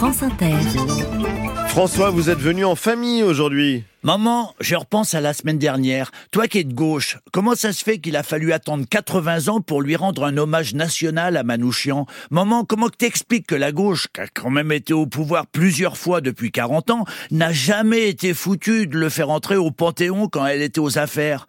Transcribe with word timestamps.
France 0.00 0.22
Inter. 0.22 0.54
François, 1.68 2.08
vous 2.08 2.30
êtes 2.30 2.38
venu 2.38 2.64
en 2.64 2.74
famille 2.74 3.22
aujourd'hui. 3.22 3.84
Maman, 4.02 4.54
je 4.58 4.74
repense 4.74 5.12
à 5.12 5.20
la 5.20 5.34
semaine 5.34 5.58
dernière. 5.58 6.10
Toi 6.32 6.46
qui 6.46 6.56
es 6.56 6.64
de 6.64 6.72
gauche, 6.72 7.18
comment 7.32 7.54
ça 7.54 7.74
se 7.74 7.84
fait 7.84 7.98
qu'il 7.98 8.16
a 8.16 8.22
fallu 8.22 8.54
attendre 8.54 8.86
80 8.88 9.48
ans 9.48 9.60
pour 9.60 9.82
lui 9.82 9.96
rendre 9.96 10.24
un 10.24 10.38
hommage 10.38 10.72
national 10.72 11.36
à 11.36 11.42
Manouchian? 11.42 12.06
Maman, 12.30 12.64
comment 12.64 12.88
t'expliques 12.88 13.48
que 13.48 13.54
la 13.54 13.72
gauche, 13.72 14.06
qui 14.14 14.22
a 14.22 14.26
quand 14.28 14.48
même 14.48 14.72
été 14.72 14.94
au 14.94 15.04
pouvoir 15.04 15.46
plusieurs 15.46 15.98
fois 15.98 16.22
depuis 16.22 16.50
40 16.50 16.90
ans, 16.92 17.04
n'a 17.30 17.52
jamais 17.52 18.08
été 18.08 18.32
foutue 18.32 18.86
de 18.86 18.96
le 18.96 19.10
faire 19.10 19.28
entrer 19.28 19.56
au 19.56 19.70
Panthéon 19.70 20.28
quand 20.28 20.46
elle 20.46 20.62
était 20.62 20.80
aux 20.80 20.96
affaires? 20.96 21.46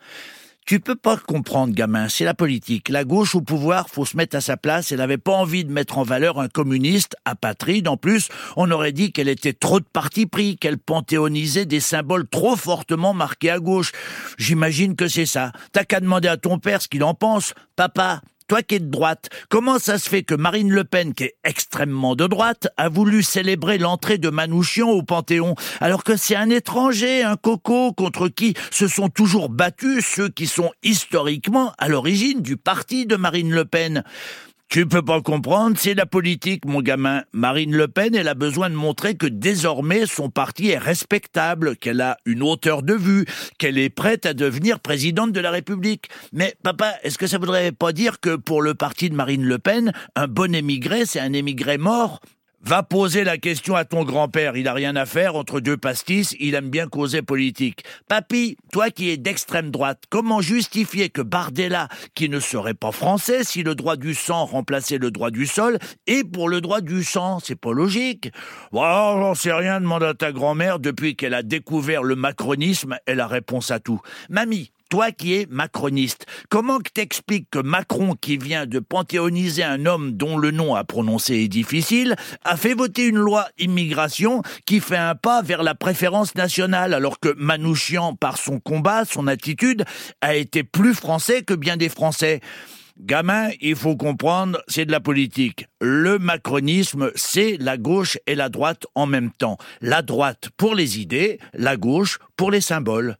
Tu 0.65 0.79
peux 0.79 0.95
pas 0.95 1.17
comprendre, 1.17 1.73
gamin, 1.73 2.07
c'est 2.07 2.23
la 2.23 2.33
politique. 2.33 2.89
La 2.89 3.03
gauche 3.03 3.35
au 3.35 3.41
pouvoir, 3.41 3.89
faut 3.89 4.05
se 4.05 4.15
mettre 4.15 4.37
à 4.37 4.41
sa 4.41 4.57
place. 4.57 4.91
Elle 4.91 4.99
n'avait 4.99 5.17
pas 5.17 5.33
envie 5.33 5.65
de 5.65 5.71
mettre 5.71 5.97
en 5.97 6.03
valeur 6.03 6.39
un 6.39 6.47
communiste, 6.47 7.15
apatride. 7.25 7.87
En 7.87 7.97
plus, 7.97 8.29
on 8.55 8.69
aurait 8.71 8.91
dit 8.91 9.11
qu'elle 9.11 9.27
était 9.27 9.53
trop 9.53 9.79
de 9.79 9.85
parti 9.91 10.27
pris, 10.27 10.57
qu'elle 10.57 10.77
panthéonisait 10.77 11.65
des 11.65 11.79
symboles 11.79 12.27
trop 12.27 12.55
fortement 12.55 13.13
marqués 13.13 13.49
à 13.49 13.59
gauche. 13.59 13.91
J'imagine 14.37 14.95
que 14.95 15.07
c'est 15.07 15.25
ça. 15.25 15.51
T'as 15.73 15.83
qu'à 15.83 15.99
demander 15.99 16.27
à 16.27 16.37
ton 16.37 16.59
père 16.59 16.81
ce 16.81 16.87
qu'il 16.87 17.03
en 17.03 17.15
pense. 17.15 17.53
Papa, 17.75 18.21
toi 18.51 18.63
qui 18.63 18.75
es 18.75 18.79
de 18.79 18.91
droite, 18.91 19.29
comment 19.47 19.79
ça 19.79 19.97
se 19.97 20.09
fait 20.09 20.23
que 20.23 20.35
Marine 20.35 20.71
Le 20.71 20.83
Pen, 20.83 21.13
qui 21.13 21.23
est 21.23 21.35
extrêmement 21.45 22.17
de 22.17 22.27
droite, 22.27 22.67
a 22.75 22.89
voulu 22.89 23.23
célébrer 23.23 23.77
l'entrée 23.77 24.17
de 24.17 24.29
Manouchian 24.29 24.89
au 24.89 25.03
Panthéon, 25.03 25.55
alors 25.79 26.03
que 26.03 26.17
c'est 26.17 26.35
un 26.35 26.49
étranger, 26.49 27.23
un 27.23 27.37
coco, 27.37 27.93
contre 27.93 28.27
qui 28.27 28.55
se 28.69 28.89
sont 28.89 29.07
toujours 29.07 29.47
battus 29.47 30.05
ceux 30.05 30.27
qui 30.27 30.47
sont 30.47 30.69
historiquement 30.83 31.71
à 31.77 31.87
l'origine 31.87 32.41
du 32.41 32.57
parti 32.57 33.05
de 33.05 33.15
Marine 33.15 33.53
Le 33.53 33.63
Pen? 33.63 34.03
Tu 34.71 34.87
peux 34.87 35.01
pas 35.01 35.21
comprendre, 35.21 35.75
c'est 35.77 35.93
la 35.93 36.05
politique, 36.05 36.63
mon 36.63 36.81
gamin. 36.81 37.23
Marine 37.33 37.75
Le 37.75 37.89
Pen, 37.89 38.15
elle 38.15 38.29
a 38.29 38.35
besoin 38.35 38.69
de 38.69 38.75
montrer 38.75 39.15
que 39.15 39.27
désormais 39.27 40.05
son 40.05 40.29
parti 40.29 40.69
est 40.69 40.77
respectable, 40.77 41.75
qu'elle 41.75 41.99
a 41.99 42.15
une 42.25 42.41
hauteur 42.41 42.81
de 42.81 42.93
vue, 42.93 43.25
qu'elle 43.59 43.77
est 43.77 43.89
prête 43.89 44.25
à 44.25 44.33
devenir 44.33 44.79
présidente 44.79 45.33
de 45.33 45.41
la 45.41 45.51
République. 45.51 46.07
Mais 46.31 46.55
papa, 46.63 46.93
est-ce 47.03 47.17
que 47.17 47.27
ça 47.27 47.37
voudrait 47.37 47.73
pas 47.73 47.91
dire 47.91 48.21
que 48.21 48.37
pour 48.37 48.61
le 48.61 48.73
parti 48.73 49.09
de 49.09 49.15
Marine 49.15 49.43
Le 49.43 49.59
Pen, 49.59 49.91
un 50.15 50.27
bon 50.27 50.55
émigré, 50.55 51.05
c'est 51.05 51.19
un 51.19 51.33
émigré 51.33 51.77
mort? 51.77 52.21
Va 52.63 52.83
poser 52.83 53.23
la 53.23 53.39
question 53.39 53.75
à 53.75 53.85
ton 53.85 54.03
grand-père, 54.03 54.55
il 54.55 54.67
a 54.67 54.73
rien 54.73 54.95
à 54.95 55.07
faire 55.07 55.35
entre 55.35 55.59
deux 55.59 55.77
pastis, 55.77 56.35
il 56.39 56.53
aime 56.53 56.69
bien 56.69 56.87
causer 56.87 57.23
politique. 57.23 57.83
Papy, 58.07 58.55
toi 58.71 58.91
qui 58.91 59.09
es 59.09 59.17
d'extrême 59.17 59.71
droite, 59.71 60.03
comment 60.09 60.41
justifier 60.41 61.09
que 61.09 61.23
Bardella, 61.23 61.87
qui 62.13 62.29
ne 62.29 62.39
serait 62.39 62.75
pas 62.75 62.91
français 62.91 63.43
si 63.43 63.63
le 63.63 63.73
droit 63.73 63.95
du 63.95 64.13
sang 64.13 64.45
remplaçait 64.45 64.99
le 64.99 65.09
droit 65.09 65.31
du 65.31 65.47
sol, 65.47 65.79
et 66.05 66.23
pour 66.23 66.49
le 66.49 66.61
droit 66.61 66.81
du 66.81 67.03
sang, 67.03 67.39
c'est 67.39 67.59
pas 67.59 67.73
logique. 67.73 68.31
Bon, 68.71 68.81
j'en 68.81 69.33
sais 69.33 69.53
rien, 69.53 69.81
demande 69.81 70.03
à 70.03 70.13
ta 70.13 70.31
grand-mère, 70.31 70.79
depuis 70.79 71.15
qu'elle 71.15 71.33
a 71.33 71.43
découvert 71.43 72.03
le 72.03 72.15
macronisme, 72.15 72.97
elle 73.07 73.21
a 73.21 73.27
réponse 73.27 73.71
à 73.71 73.79
tout. 73.79 74.01
Mamie, 74.29 74.71
toi 74.91 75.11
qui 75.13 75.35
es 75.35 75.47
macroniste, 75.49 76.25
comment 76.49 76.79
t'expliques 76.81 77.47
que 77.49 77.59
Macron, 77.59 78.13
qui 78.19 78.35
vient 78.35 78.65
de 78.65 78.79
panthéoniser 78.79 79.63
un 79.63 79.85
homme 79.85 80.11
dont 80.11 80.37
le 80.37 80.51
nom 80.51 80.75
à 80.75 80.83
prononcer 80.83 81.35
est 81.35 81.47
difficile, 81.47 82.17
a 82.43 82.57
fait 82.57 82.73
voter 82.73 83.07
une 83.07 83.17
loi 83.17 83.47
immigration 83.57 84.41
qui 84.65 84.81
fait 84.81 84.97
un 84.97 85.15
pas 85.15 85.41
vers 85.41 85.63
la 85.63 85.75
préférence 85.75 86.35
nationale, 86.35 86.93
alors 86.93 87.21
que 87.21 87.33
Manouchian, 87.37 88.15
par 88.15 88.37
son 88.37 88.59
combat, 88.59 89.05
son 89.05 89.27
attitude, 89.27 89.85
a 90.19 90.35
été 90.35 90.63
plus 90.63 90.93
français 90.93 91.43
que 91.43 91.53
bien 91.53 91.77
des 91.77 91.89
Français? 91.89 92.41
Gamin, 92.99 93.47
il 93.61 93.77
faut 93.77 93.95
comprendre, 93.95 94.61
c'est 94.67 94.85
de 94.85 94.91
la 94.91 94.99
politique. 94.99 95.67
Le 95.79 96.19
macronisme, 96.19 97.11
c'est 97.15 97.55
la 97.61 97.77
gauche 97.77 98.17
et 98.27 98.35
la 98.35 98.49
droite 98.49 98.85
en 98.95 99.05
même 99.05 99.31
temps. 99.31 99.57
La 99.79 100.01
droite 100.01 100.49
pour 100.57 100.75
les 100.75 100.99
idées, 100.99 101.39
la 101.53 101.77
gauche 101.77 102.19
pour 102.35 102.51
les 102.51 102.61
symboles. 102.61 103.15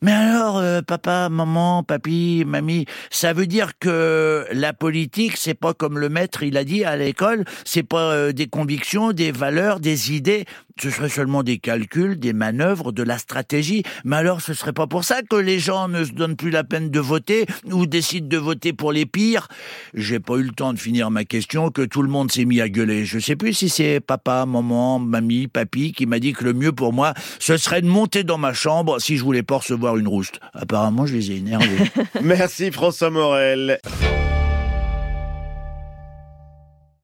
Mais 0.00 0.12
alors, 0.12 0.58
euh, 0.58 0.82
papa, 0.82 1.28
maman, 1.28 1.82
papy, 1.82 2.44
mamie, 2.46 2.86
ça 3.10 3.32
veut 3.32 3.46
dire 3.46 3.78
que 3.78 4.46
la 4.52 4.72
politique, 4.72 5.36
c'est 5.36 5.54
pas 5.54 5.74
comme 5.74 5.98
le 5.98 6.08
maître, 6.08 6.42
il 6.42 6.56
a 6.56 6.64
dit 6.64 6.84
à 6.84 6.96
l'école, 6.96 7.44
c'est 7.64 7.82
pas 7.82 8.12
euh, 8.12 8.32
des 8.32 8.46
convictions, 8.46 9.12
des 9.12 9.32
valeurs, 9.32 9.80
des 9.80 10.12
idées, 10.12 10.44
ce 10.80 10.90
serait 10.90 11.08
seulement 11.08 11.42
des 11.42 11.58
calculs, 11.58 12.18
des 12.18 12.32
manœuvres, 12.32 12.92
de 12.92 13.02
la 13.02 13.18
stratégie. 13.18 13.82
Mais 14.04 14.16
alors, 14.16 14.40
ce 14.40 14.54
serait 14.54 14.72
pas 14.72 14.86
pour 14.86 15.04
ça 15.04 15.22
que 15.22 15.36
les 15.36 15.58
gens 15.58 15.88
ne 15.88 16.04
se 16.04 16.12
donnent 16.12 16.36
plus 16.36 16.50
la 16.50 16.64
peine 16.64 16.90
de 16.90 17.00
voter 17.00 17.46
ou 17.70 17.86
décident 17.86 18.26
de 18.26 18.36
voter 18.36 18.72
pour 18.72 18.92
les 18.92 19.06
pires. 19.06 19.48
J'ai 19.94 20.20
pas 20.20 20.34
eu 20.36 20.42
le 20.42 20.52
temps 20.52 20.72
de 20.72 20.78
finir 20.78 21.10
ma 21.10 21.24
question 21.24 21.70
que 21.70 21.82
tout 21.82 22.02
le 22.02 22.08
monde 22.08 22.30
s'est 22.30 22.44
mis 22.44 22.60
à 22.60 22.68
gueuler. 22.68 23.04
Je 23.04 23.18
sais 23.18 23.36
plus 23.36 23.54
si 23.54 23.68
c'est 23.68 24.00
papa, 24.00 24.46
maman, 24.46 24.98
mamie, 24.98 25.48
papy 25.48 25.92
qui 25.92 26.06
m'a 26.06 26.18
dit 26.18 26.32
que 26.32 26.44
le 26.44 26.52
mieux 26.52 26.72
pour 26.72 26.92
moi, 26.92 27.14
ce 27.38 27.56
serait 27.56 27.82
de 27.82 27.88
monter 27.88 28.24
dans 28.24 28.38
ma 28.38 28.52
chambre 28.52 28.98
si 29.00 29.16
je 29.16 29.24
voulais 29.24 29.42
pas 29.42 29.56
recevoir 29.56 29.96
une 29.96 30.08
rouste. 30.08 30.40
Apparemment, 30.54 31.06
je 31.06 31.14
les 31.14 31.32
ai 31.32 31.36
énervés. 31.36 31.90
Merci 32.22 32.70
François 32.70 33.10
Morel. 33.10 33.78